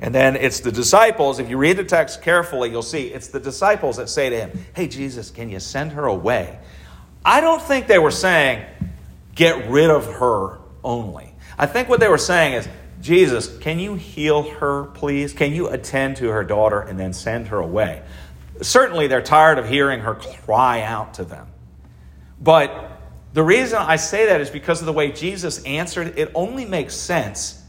And 0.00 0.14
then 0.14 0.36
it's 0.36 0.60
the 0.60 0.72
disciples, 0.72 1.40
if 1.40 1.50
you 1.50 1.58
read 1.58 1.76
the 1.76 1.84
text 1.84 2.22
carefully, 2.22 2.70
you'll 2.70 2.82
see 2.82 3.08
it's 3.08 3.28
the 3.28 3.40
disciples 3.40 3.96
that 3.96 4.08
say 4.08 4.30
to 4.30 4.36
him, 4.36 4.64
Hey, 4.74 4.86
Jesus, 4.86 5.30
can 5.30 5.50
you 5.50 5.60
send 5.60 5.92
her 5.92 6.06
away? 6.06 6.58
I 7.24 7.40
don't 7.40 7.60
think 7.60 7.86
they 7.86 7.98
were 7.98 8.10
saying, 8.10 8.64
Get 9.34 9.70
rid 9.70 9.88
of 9.88 10.06
her 10.14 10.58
only. 10.82 11.32
I 11.56 11.66
think 11.66 11.88
what 11.88 12.00
they 12.00 12.08
were 12.08 12.18
saying 12.18 12.54
is, 12.54 12.68
Jesus, 13.00 13.56
can 13.58 13.78
you 13.78 13.94
heal 13.94 14.42
her, 14.42 14.86
please? 14.86 15.32
Can 15.32 15.52
you 15.52 15.68
attend 15.68 16.16
to 16.16 16.28
her 16.30 16.42
daughter 16.42 16.80
and 16.80 16.98
then 16.98 17.12
send 17.12 17.48
her 17.48 17.58
away? 17.58 18.02
Certainly, 18.60 19.06
they're 19.06 19.22
tired 19.22 19.58
of 19.58 19.68
hearing 19.68 20.00
her 20.00 20.14
cry 20.14 20.82
out 20.82 21.14
to 21.14 21.24
them. 21.24 21.46
But 22.40 22.98
the 23.32 23.42
reason 23.42 23.78
I 23.78 23.96
say 23.96 24.26
that 24.26 24.40
is 24.40 24.50
because 24.50 24.80
of 24.80 24.86
the 24.86 24.92
way 24.92 25.12
Jesus 25.12 25.62
answered. 25.64 26.18
It 26.18 26.32
only 26.34 26.64
makes 26.64 26.94
sense 26.94 27.62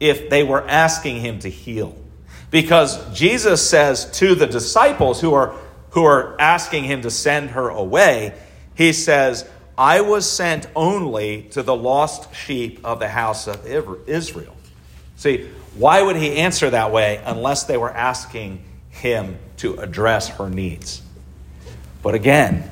if 0.00 0.30
they 0.30 0.42
were 0.42 0.66
asking 0.66 1.20
him 1.20 1.40
to 1.40 1.50
heal. 1.50 1.94
Because 2.50 3.12
Jesus 3.12 3.68
says 3.68 4.10
to 4.12 4.34
the 4.34 4.46
disciples 4.46 5.20
who 5.20 5.34
are, 5.34 5.54
who 5.90 6.04
are 6.04 6.40
asking 6.40 6.84
him 6.84 7.02
to 7.02 7.10
send 7.10 7.50
her 7.50 7.68
away, 7.68 8.32
he 8.78 8.94
says, 8.94 9.46
I 9.76 10.00
was 10.00 10.28
sent 10.28 10.66
only 10.74 11.42
to 11.50 11.62
the 11.62 11.76
lost 11.76 12.34
sheep 12.34 12.80
of 12.82 12.98
the 12.98 13.08
house 13.08 13.46
of 13.46 13.66
Israel. 13.66 14.56
See, 15.16 15.50
why 15.76 16.00
would 16.00 16.16
he 16.16 16.36
answer 16.36 16.70
that 16.70 16.90
way 16.90 17.20
unless 17.26 17.64
they 17.64 17.76
were 17.76 17.90
asking 17.90 18.64
him 18.88 19.38
to 19.58 19.78
address 19.78 20.28
her 20.28 20.48
needs? 20.48 21.02
But 22.02 22.14
again, 22.14 22.70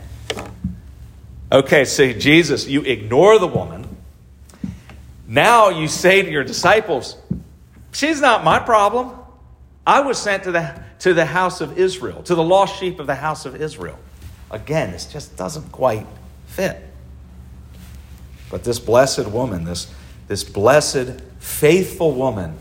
okay, 1.52 1.84
see, 1.84 2.14
Jesus, 2.14 2.66
you 2.66 2.80
ignore 2.80 3.38
the 3.38 3.46
woman 3.46 3.86
now 5.26 5.70
you 5.70 5.88
say 5.88 6.22
to 6.22 6.30
your 6.30 6.44
disciples, 6.44 7.16
She's 7.92 8.20
not 8.20 8.44
my 8.44 8.58
problem. 8.58 9.12
I 9.86 10.00
was 10.00 10.18
sent 10.18 10.44
to 10.44 10.52
the, 10.52 10.82
to 11.00 11.14
the 11.14 11.24
house 11.24 11.60
of 11.60 11.78
Israel, 11.78 12.22
to 12.24 12.34
the 12.34 12.42
lost 12.42 12.78
sheep 12.78 13.00
of 13.00 13.06
the 13.06 13.14
house 13.14 13.46
of 13.46 13.60
Israel. 13.60 13.98
Again, 14.50 14.92
this 14.92 15.06
just 15.06 15.36
doesn't 15.36 15.72
quite 15.72 16.06
fit. 16.46 16.82
But 18.50 18.62
this 18.64 18.78
blessed 18.78 19.26
woman, 19.26 19.64
this, 19.64 19.92
this 20.28 20.44
blessed, 20.44 21.20
faithful 21.40 22.12
woman, 22.12 22.56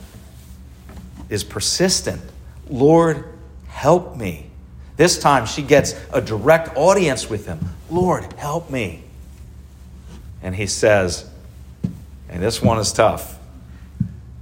is 1.30 1.44
persistent. 1.44 2.22
Lord, 2.70 3.26
help 3.68 4.16
me. 4.16 4.50
This 4.98 5.20
time 5.20 5.46
she 5.46 5.62
gets 5.62 5.94
a 6.12 6.22
direct 6.22 6.76
audience 6.76 7.30
with 7.30 7.46
him. 7.46 7.60
Lord, 7.90 8.34
help 8.34 8.70
me. 8.70 9.04
And 10.42 10.56
he 10.56 10.68
says, 10.68 11.30
and 12.30 12.42
this 12.42 12.62
one 12.62 12.80
is 12.80 12.92
tough. 12.92 13.38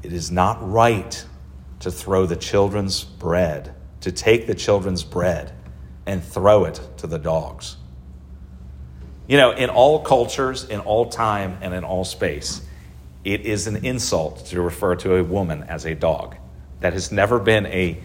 It 0.01 0.13
is 0.13 0.31
not 0.31 0.57
right 0.71 1.25
to 1.81 1.91
throw 1.91 2.25
the 2.25 2.35
children's 2.35 3.03
bread, 3.03 3.73
to 4.01 4.12
take 4.12 4.47
the 4.47 4.55
children's 4.55 5.03
bread 5.03 5.53
and 6.05 6.24
throw 6.24 6.65
it 6.65 6.79
to 6.98 7.07
the 7.07 7.19
dogs. 7.19 7.77
You 9.27 9.38
know, 9.38 9.51
in 9.51 9.69
all 9.69 10.00
cultures, 10.00 10.65
in 10.65 10.79
all 10.81 11.10
time, 11.10 11.57
and 11.62 11.74
in 11.74 11.83
all 11.83 12.03
space, 12.03 12.62
it 13.24 13.41
is 13.41 13.67
an 13.67 13.86
insult 13.86 14.45
to 14.48 14.62
refer 14.62 14.95
to 14.98 15.15
a 15.15 15.24
woman 15.24 15.63
as 15.63 15.86
a 15.86 15.95
dog. 15.95 16.36
That 16.81 16.93
has 16.93 17.12
never 17.12 17.39
been 17.39 17.65
a 17.67 17.98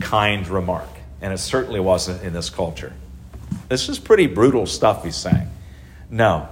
kind 0.00 0.46
remark, 0.46 0.88
and 1.20 1.32
it 1.32 1.38
certainly 1.38 1.80
wasn't 1.80 2.22
in 2.22 2.32
this 2.32 2.48
culture. 2.48 2.92
This 3.68 3.88
is 3.88 3.98
pretty 3.98 4.28
brutal 4.28 4.66
stuff 4.66 5.04
he's 5.04 5.16
saying. 5.16 5.48
No, 6.08 6.48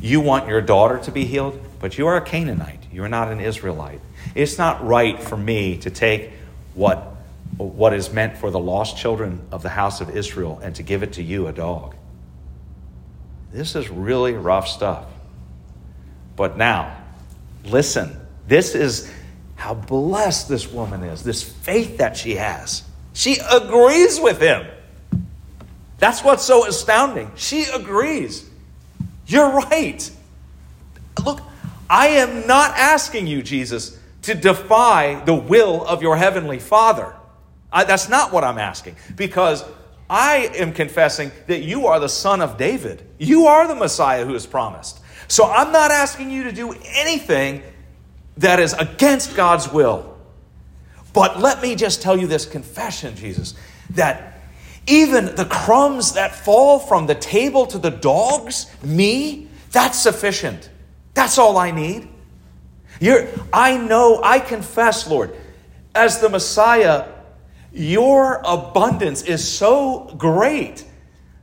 you 0.00 0.20
want 0.20 0.48
your 0.48 0.62
daughter 0.62 0.98
to 1.00 1.12
be 1.12 1.26
healed? 1.26 1.60
but 1.80 1.96
you 1.96 2.06
are 2.06 2.16
a 2.16 2.20
Canaanite. 2.20 2.84
You 2.92 3.02
are 3.02 3.08
not 3.08 3.32
an 3.32 3.40
Israelite. 3.40 4.00
It's 4.34 4.58
not 4.58 4.86
right 4.86 5.20
for 5.20 5.36
me 5.36 5.78
to 5.78 5.90
take 5.90 6.30
what, 6.74 7.09
what 7.68 7.92
is 7.92 8.12
meant 8.12 8.36
for 8.36 8.50
the 8.50 8.58
lost 8.58 8.96
children 8.96 9.40
of 9.52 9.62
the 9.62 9.68
house 9.68 10.00
of 10.00 10.16
Israel 10.16 10.60
and 10.62 10.74
to 10.76 10.82
give 10.82 11.02
it 11.02 11.14
to 11.14 11.22
you, 11.22 11.46
a 11.46 11.52
dog. 11.52 11.94
This 13.52 13.74
is 13.74 13.88
really 13.88 14.34
rough 14.34 14.68
stuff. 14.68 15.06
But 16.36 16.56
now, 16.56 16.96
listen. 17.64 18.16
This 18.46 18.74
is 18.74 19.12
how 19.56 19.74
blessed 19.74 20.48
this 20.48 20.72
woman 20.72 21.04
is, 21.04 21.22
this 21.22 21.42
faith 21.42 21.98
that 21.98 22.16
she 22.16 22.36
has. 22.36 22.82
She 23.12 23.38
agrees 23.50 24.18
with 24.18 24.40
him. 24.40 24.66
That's 25.98 26.24
what's 26.24 26.44
so 26.44 26.66
astounding. 26.66 27.30
She 27.36 27.64
agrees. 27.64 28.48
You're 29.26 29.50
right. 29.50 30.10
Look, 31.24 31.42
I 31.88 32.08
am 32.08 32.46
not 32.46 32.76
asking 32.76 33.26
you, 33.26 33.42
Jesus, 33.42 33.98
to 34.22 34.34
defy 34.34 35.22
the 35.24 35.34
will 35.34 35.84
of 35.84 36.02
your 36.02 36.16
heavenly 36.16 36.58
Father. 36.58 37.14
I, 37.72 37.84
that's 37.84 38.08
not 38.08 38.32
what 38.32 38.44
I'm 38.44 38.58
asking. 38.58 38.96
Because 39.16 39.64
I 40.08 40.50
am 40.56 40.72
confessing 40.72 41.30
that 41.46 41.60
you 41.60 41.86
are 41.86 42.00
the 42.00 42.08
Son 42.08 42.40
of 42.40 42.56
David. 42.56 43.02
You 43.18 43.46
are 43.46 43.68
the 43.68 43.76
Messiah 43.76 44.24
who 44.24 44.34
is 44.34 44.46
promised. 44.46 45.00
So 45.28 45.44
I'm 45.44 45.70
not 45.70 45.92
asking 45.92 46.30
you 46.30 46.44
to 46.44 46.52
do 46.52 46.74
anything 46.94 47.62
that 48.38 48.58
is 48.58 48.72
against 48.72 49.36
God's 49.36 49.70
will. 49.70 50.18
But 51.12 51.38
let 51.38 51.62
me 51.62 51.76
just 51.76 52.02
tell 52.02 52.18
you 52.18 52.26
this 52.26 52.46
confession, 52.46 53.14
Jesus, 53.14 53.54
that 53.90 54.40
even 54.86 55.34
the 55.36 55.44
crumbs 55.44 56.14
that 56.14 56.34
fall 56.34 56.78
from 56.78 57.06
the 57.06 57.14
table 57.14 57.66
to 57.66 57.78
the 57.78 57.90
dogs, 57.90 58.66
me, 58.82 59.48
that's 59.70 59.98
sufficient. 59.98 60.70
That's 61.14 61.38
all 61.38 61.56
I 61.56 61.70
need. 61.70 62.08
You're, 63.00 63.28
I 63.52 63.76
know, 63.76 64.20
I 64.22 64.40
confess, 64.40 65.08
Lord, 65.08 65.36
as 65.94 66.20
the 66.20 66.28
Messiah, 66.28 67.06
your 67.72 68.40
abundance 68.44 69.22
is 69.22 69.46
so 69.46 70.14
great 70.18 70.84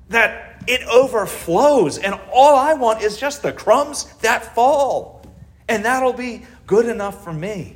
that 0.09 0.63
it 0.67 0.81
overflows. 0.87 1.97
And 1.97 2.19
all 2.33 2.55
I 2.55 2.73
want 2.73 3.01
is 3.01 3.17
just 3.17 3.41
the 3.41 3.53
crumbs 3.53 4.05
that 4.21 4.53
fall. 4.55 5.25
And 5.69 5.85
that'll 5.85 6.13
be 6.13 6.45
good 6.65 6.87
enough 6.87 7.23
for 7.23 7.33
me. 7.33 7.75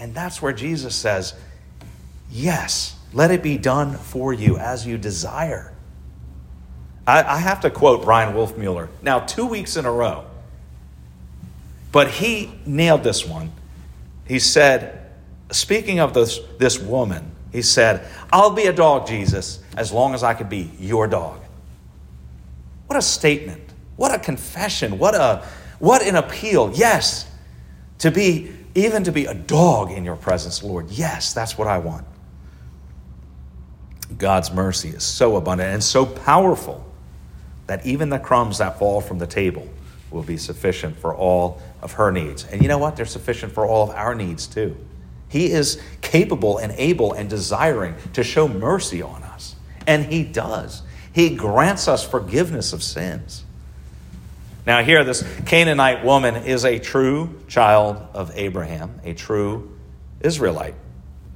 And 0.00 0.14
that's 0.14 0.42
where 0.42 0.52
Jesus 0.52 0.94
says, 0.94 1.34
Yes, 2.30 2.98
let 3.12 3.30
it 3.30 3.42
be 3.42 3.58
done 3.58 3.94
for 3.94 4.32
you 4.32 4.56
as 4.58 4.86
you 4.86 4.98
desire. 4.98 5.72
I, 7.06 7.22
I 7.22 7.38
have 7.38 7.60
to 7.60 7.70
quote 7.70 8.02
Bryan 8.02 8.34
Wolfmueller 8.34 8.88
now, 9.02 9.20
two 9.20 9.46
weeks 9.46 9.76
in 9.76 9.84
a 9.84 9.92
row. 9.92 10.24
But 11.92 12.10
he 12.10 12.52
nailed 12.66 13.04
this 13.04 13.24
one. 13.24 13.52
He 14.26 14.40
said, 14.40 15.12
speaking 15.52 16.00
of 16.00 16.12
this, 16.12 16.40
this 16.58 16.78
woman, 16.78 17.30
he 17.54 17.62
said, 17.62 18.04
I'll 18.32 18.50
be 18.50 18.64
a 18.64 18.72
dog, 18.72 19.06
Jesus, 19.06 19.60
as 19.76 19.92
long 19.92 20.12
as 20.12 20.24
I 20.24 20.34
can 20.34 20.48
be 20.48 20.72
your 20.80 21.06
dog. 21.06 21.40
What 22.88 22.98
a 22.98 23.02
statement. 23.02 23.62
What 23.94 24.12
a 24.12 24.18
confession. 24.18 24.98
What, 24.98 25.14
a, 25.14 25.46
what 25.78 26.02
an 26.02 26.16
appeal. 26.16 26.72
Yes, 26.74 27.30
to 28.00 28.10
be, 28.10 28.50
even 28.74 29.04
to 29.04 29.12
be 29.12 29.26
a 29.26 29.34
dog 29.34 29.92
in 29.92 30.04
your 30.04 30.16
presence, 30.16 30.64
Lord. 30.64 30.90
Yes, 30.90 31.32
that's 31.32 31.56
what 31.56 31.68
I 31.68 31.78
want. 31.78 32.04
God's 34.18 34.50
mercy 34.50 34.88
is 34.88 35.04
so 35.04 35.36
abundant 35.36 35.72
and 35.72 35.84
so 35.84 36.04
powerful 36.04 36.84
that 37.68 37.86
even 37.86 38.08
the 38.08 38.18
crumbs 38.18 38.58
that 38.58 38.80
fall 38.80 39.00
from 39.00 39.20
the 39.20 39.28
table 39.28 39.68
will 40.10 40.24
be 40.24 40.38
sufficient 40.38 40.98
for 40.98 41.14
all 41.14 41.62
of 41.82 41.92
her 41.92 42.10
needs. 42.10 42.46
And 42.46 42.62
you 42.62 42.66
know 42.66 42.78
what? 42.78 42.96
They're 42.96 43.06
sufficient 43.06 43.52
for 43.52 43.64
all 43.64 43.88
of 43.88 43.94
our 43.94 44.16
needs 44.16 44.48
too. 44.48 44.76
He 45.34 45.50
is 45.50 45.82
capable 46.00 46.58
and 46.58 46.72
able 46.76 47.12
and 47.12 47.28
desiring 47.28 47.96
to 48.12 48.22
show 48.22 48.46
mercy 48.46 49.02
on 49.02 49.24
us. 49.24 49.56
And 49.84 50.04
He 50.04 50.22
does. 50.22 50.82
He 51.12 51.34
grants 51.34 51.88
us 51.88 52.04
forgiveness 52.04 52.72
of 52.72 52.84
sins. 52.84 53.42
Now, 54.64 54.84
here, 54.84 55.02
this 55.02 55.24
Canaanite 55.44 56.04
woman 56.04 56.36
is 56.36 56.64
a 56.64 56.78
true 56.78 57.34
child 57.48 57.96
of 58.14 58.30
Abraham, 58.36 59.00
a 59.02 59.12
true 59.12 59.76
Israelite, 60.20 60.76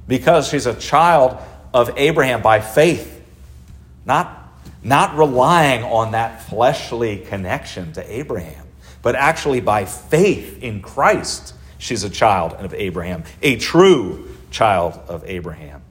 because 0.07 0.47
she's 0.47 0.65
a 0.65 0.75
child 0.75 1.37
of 1.73 1.91
Abraham 1.97 2.41
by 2.41 2.61
faith, 2.61 3.21
not, 4.05 4.49
not 4.81 5.17
relying 5.17 5.83
on 5.83 6.13
that 6.13 6.43
fleshly 6.43 7.17
connection 7.17 7.91
to 7.91 8.13
Abraham, 8.17 8.65
but 9.01 9.15
actually 9.15 9.59
by 9.59 9.83
faith 9.83 10.63
in 10.63 10.81
Christ, 10.81 11.53
she's 11.79 12.03
a 12.03 12.09
child 12.09 12.53
of 12.53 12.75
Abraham, 12.75 13.23
a 13.41 13.57
true 13.57 14.29
child 14.51 14.93
of 15.07 15.23
Abraham. 15.25 15.81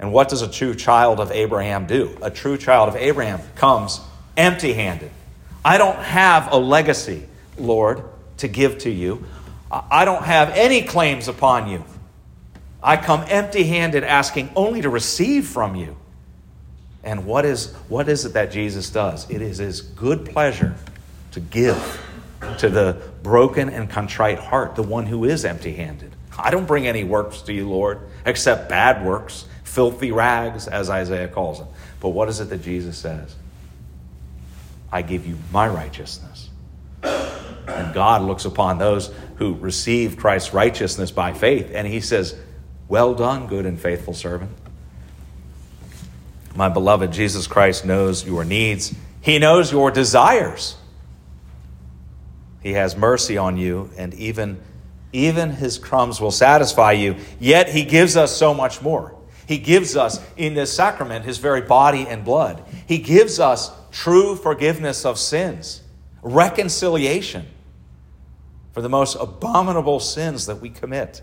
And 0.00 0.12
what 0.12 0.28
does 0.28 0.42
a 0.42 0.50
true 0.50 0.74
child 0.74 1.20
of 1.20 1.30
Abraham 1.30 1.86
do? 1.86 2.18
A 2.20 2.30
true 2.30 2.58
child 2.58 2.88
of 2.88 2.96
Abraham 2.96 3.40
comes 3.54 4.00
empty 4.36 4.72
handed. 4.72 5.10
I 5.64 5.78
don't 5.78 5.98
have 5.98 6.52
a 6.52 6.56
legacy, 6.56 7.26
Lord, 7.56 8.02
to 8.38 8.48
give 8.48 8.78
to 8.78 8.90
you. 8.90 9.24
I 9.70 10.04
don't 10.04 10.24
have 10.24 10.50
any 10.50 10.82
claims 10.82 11.28
upon 11.28 11.68
you. 11.68 11.84
I 12.82 12.96
come 12.96 13.24
empty 13.28 13.64
handed, 13.64 14.04
asking 14.04 14.50
only 14.54 14.82
to 14.82 14.90
receive 14.90 15.46
from 15.46 15.74
you. 15.74 15.96
And 17.02 17.24
what 17.24 17.44
is, 17.44 17.72
what 17.88 18.08
is 18.08 18.24
it 18.24 18.34
that 18.34 18.52
Jesus 18.52 18.90
does? 18.90 19.28
It 19.30 19.40
is 19.40 19.58
his 19.58 19.80
good 19.80 20.26
pleasure 20.26 20.76
to 21.32 21.40
give 21.40 22.02
to 22.58 22.68
the 22.68 23.00
broken 23.26 23.68
and 23.68 23.90
contrite 23.90 24.38
heart, 24.38 24.76
the 24.76 24.84
one 24.84 25.04
who 25.06 25.24
is 25.24 25.44
empty 25.44 25.72
handed. 25.72 26.14
I 26.38 26.52
don't 26.52 26.64
bring 26.64 26.86
any 26.86 27.02
works 27.02 27.42
to 27.42 27.52
you, 27.52 27.68
Lord, 27.68 27.98
except 28.24 28.68
bad 28.68 29.04
works, 29.04 29.46
filthy 29.64 30.12
rags, 30.12 30.68
as 30.68 30.88
Isaiah 30.88 31.26
calls 31.26 31.58
them. 31.58 31.66
But 31.98 32.10
what 32.10 32.28
is 32.28 32.38
it 32.38 32.50
that 32.50 32.62
Jesus 32.62 32.96
says? 32.96 33.34
I 34.92 35.02
give 35.02 35.26
you 35.26 35.36
my 35.50 35.66
righteousness. 35.66 36.50
And 37.02 37.92
God 37.92 38.22
looks 38.22 38.44
upon 38.44 38.78
those 38.78 39.12
who 39.38 39.54
receive 39.54 40.16
Christ's 40.16 40.54
righteousness 40.54 41.10
by 41.10 41.32
faith, 41.32 41.72
and 41.74 41.84
he 41.84 42.00
says, 42.00 42.38
well 42.86 43.12
done, 43.12 43.48
good 43.48 43.66
and 43.66 43.80
faithful 43.80 44.14
servant. 44.14 44.52
My 46.54 46.68
beloved, 46.68 47.12
Jesus 47.12 47.48
Christ 47.48 47.84
knows 47.84 48.24
your 48.24 48.44
needs, 48.44 48.94
He 49.20 49.40
knows 49.40 49.72
your 49.72 49.90
desires. 49.90 50.76
He 52.66 52.72
has 52.72 52.96
mercy 52.96 53.38
on 53.38 53.56
you, 53.56 53.90
and 53.96 54.12
even, 54.14 54.60
even 55.12 55.50
His 55.50 55.78
crumbs 55.78 56.20
will 56.20 56.32
satisfy 56.32 56.90
you. 56.90 57.14
Yet 57.38 57.68
He 57.68 57.84
gives 57.84 58.16
us 58.16 58.36
so 58.36 58.52
much 58.52 58.82
more. 58.82 59.14
He 59.46 59.58
gives 59.58 59.94
us 59.94 60.20
in 60.36 60.54
this 60.54 60.72
sacrament 60.72 61.24
His 61.24 61.38
very 61.38 61.60
body 61.60 62.08
and 62.08 62.24
blood. 62.24 62.64
He 62.88 62.98
gives 62.98 63.38
us 63.38 63.70
true 63.92 64.34
forgiveness 64.34 65.04
of 65.06 65.16
sins, 65.16 65.80
reconciliation 66.22 67.46
for 68.72 68.80
the 68.80 68.88
most 68.88 69.14
abominable 69.20 70.00
sins 70.00 70.46
that 70.46 70.60
we 70.60 70.68
commit. 70.68 71.22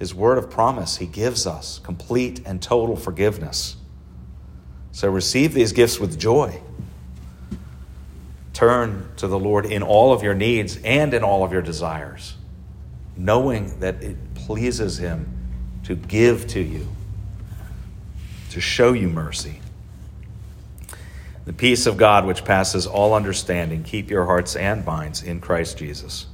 His 0.00 0.12
word 0.12 0.38
of 0.38 0.50
promise, 0.50 0.96
He 0.96 1.06
gives 1.06 1.46
us 1.46 1.78
complete 1.78 2.42
and 2.44 2.60
total 2.60 2.96
forgiveness. 2.96 3.76
So 4.90 5.08
receive 5.08 5.54
these 5.54 5.70
gifts 5.70 6.00
with 6.00 6.18
joy. 6.18 6.60
Turn 8.58 9.08
to 9.18 9.28
the 9.28 9.38
Lord 9.38 9.66
in 9.66 9.84
all 9.84 10.12
of 10.12 10.24
your 10.24 10.34
needs 10.34 10.80
and 10.82 11.14
in 11.14 11.22
all 11.22 11.44
of 11.44 11.52
your 11.52 11.62
desires, 11.62 12.34
knowing 13.16 13.78
that 13.78 14.02
it 14.02 14.34
pleases 14.34 14.98
Him 14.98 15.28
to 15.84 15.94
give 15.94 16.48
to 16.48 16.60
you, 16.60 16.88
to 18.50 18.60
show 18.60 18.94
you 18.94 19.08
mercy. 19.08 19.60
The 21.44 21.52
peace 21.52 21.86
of 21.86 21.96
God, 21.96 22.26
which 22.26 22.44
passes 22.44 22.84
all 22.84 23.14
understanding, 23.14 23.84
keep 23.84 24.10
your 24.10 24.24
hearts 24.24 24.56
and 24.56 24.84
minds 24.84 25.22
in 25.22 25.40
Christ 25.40 25.78
Jesus. 25.78 26.26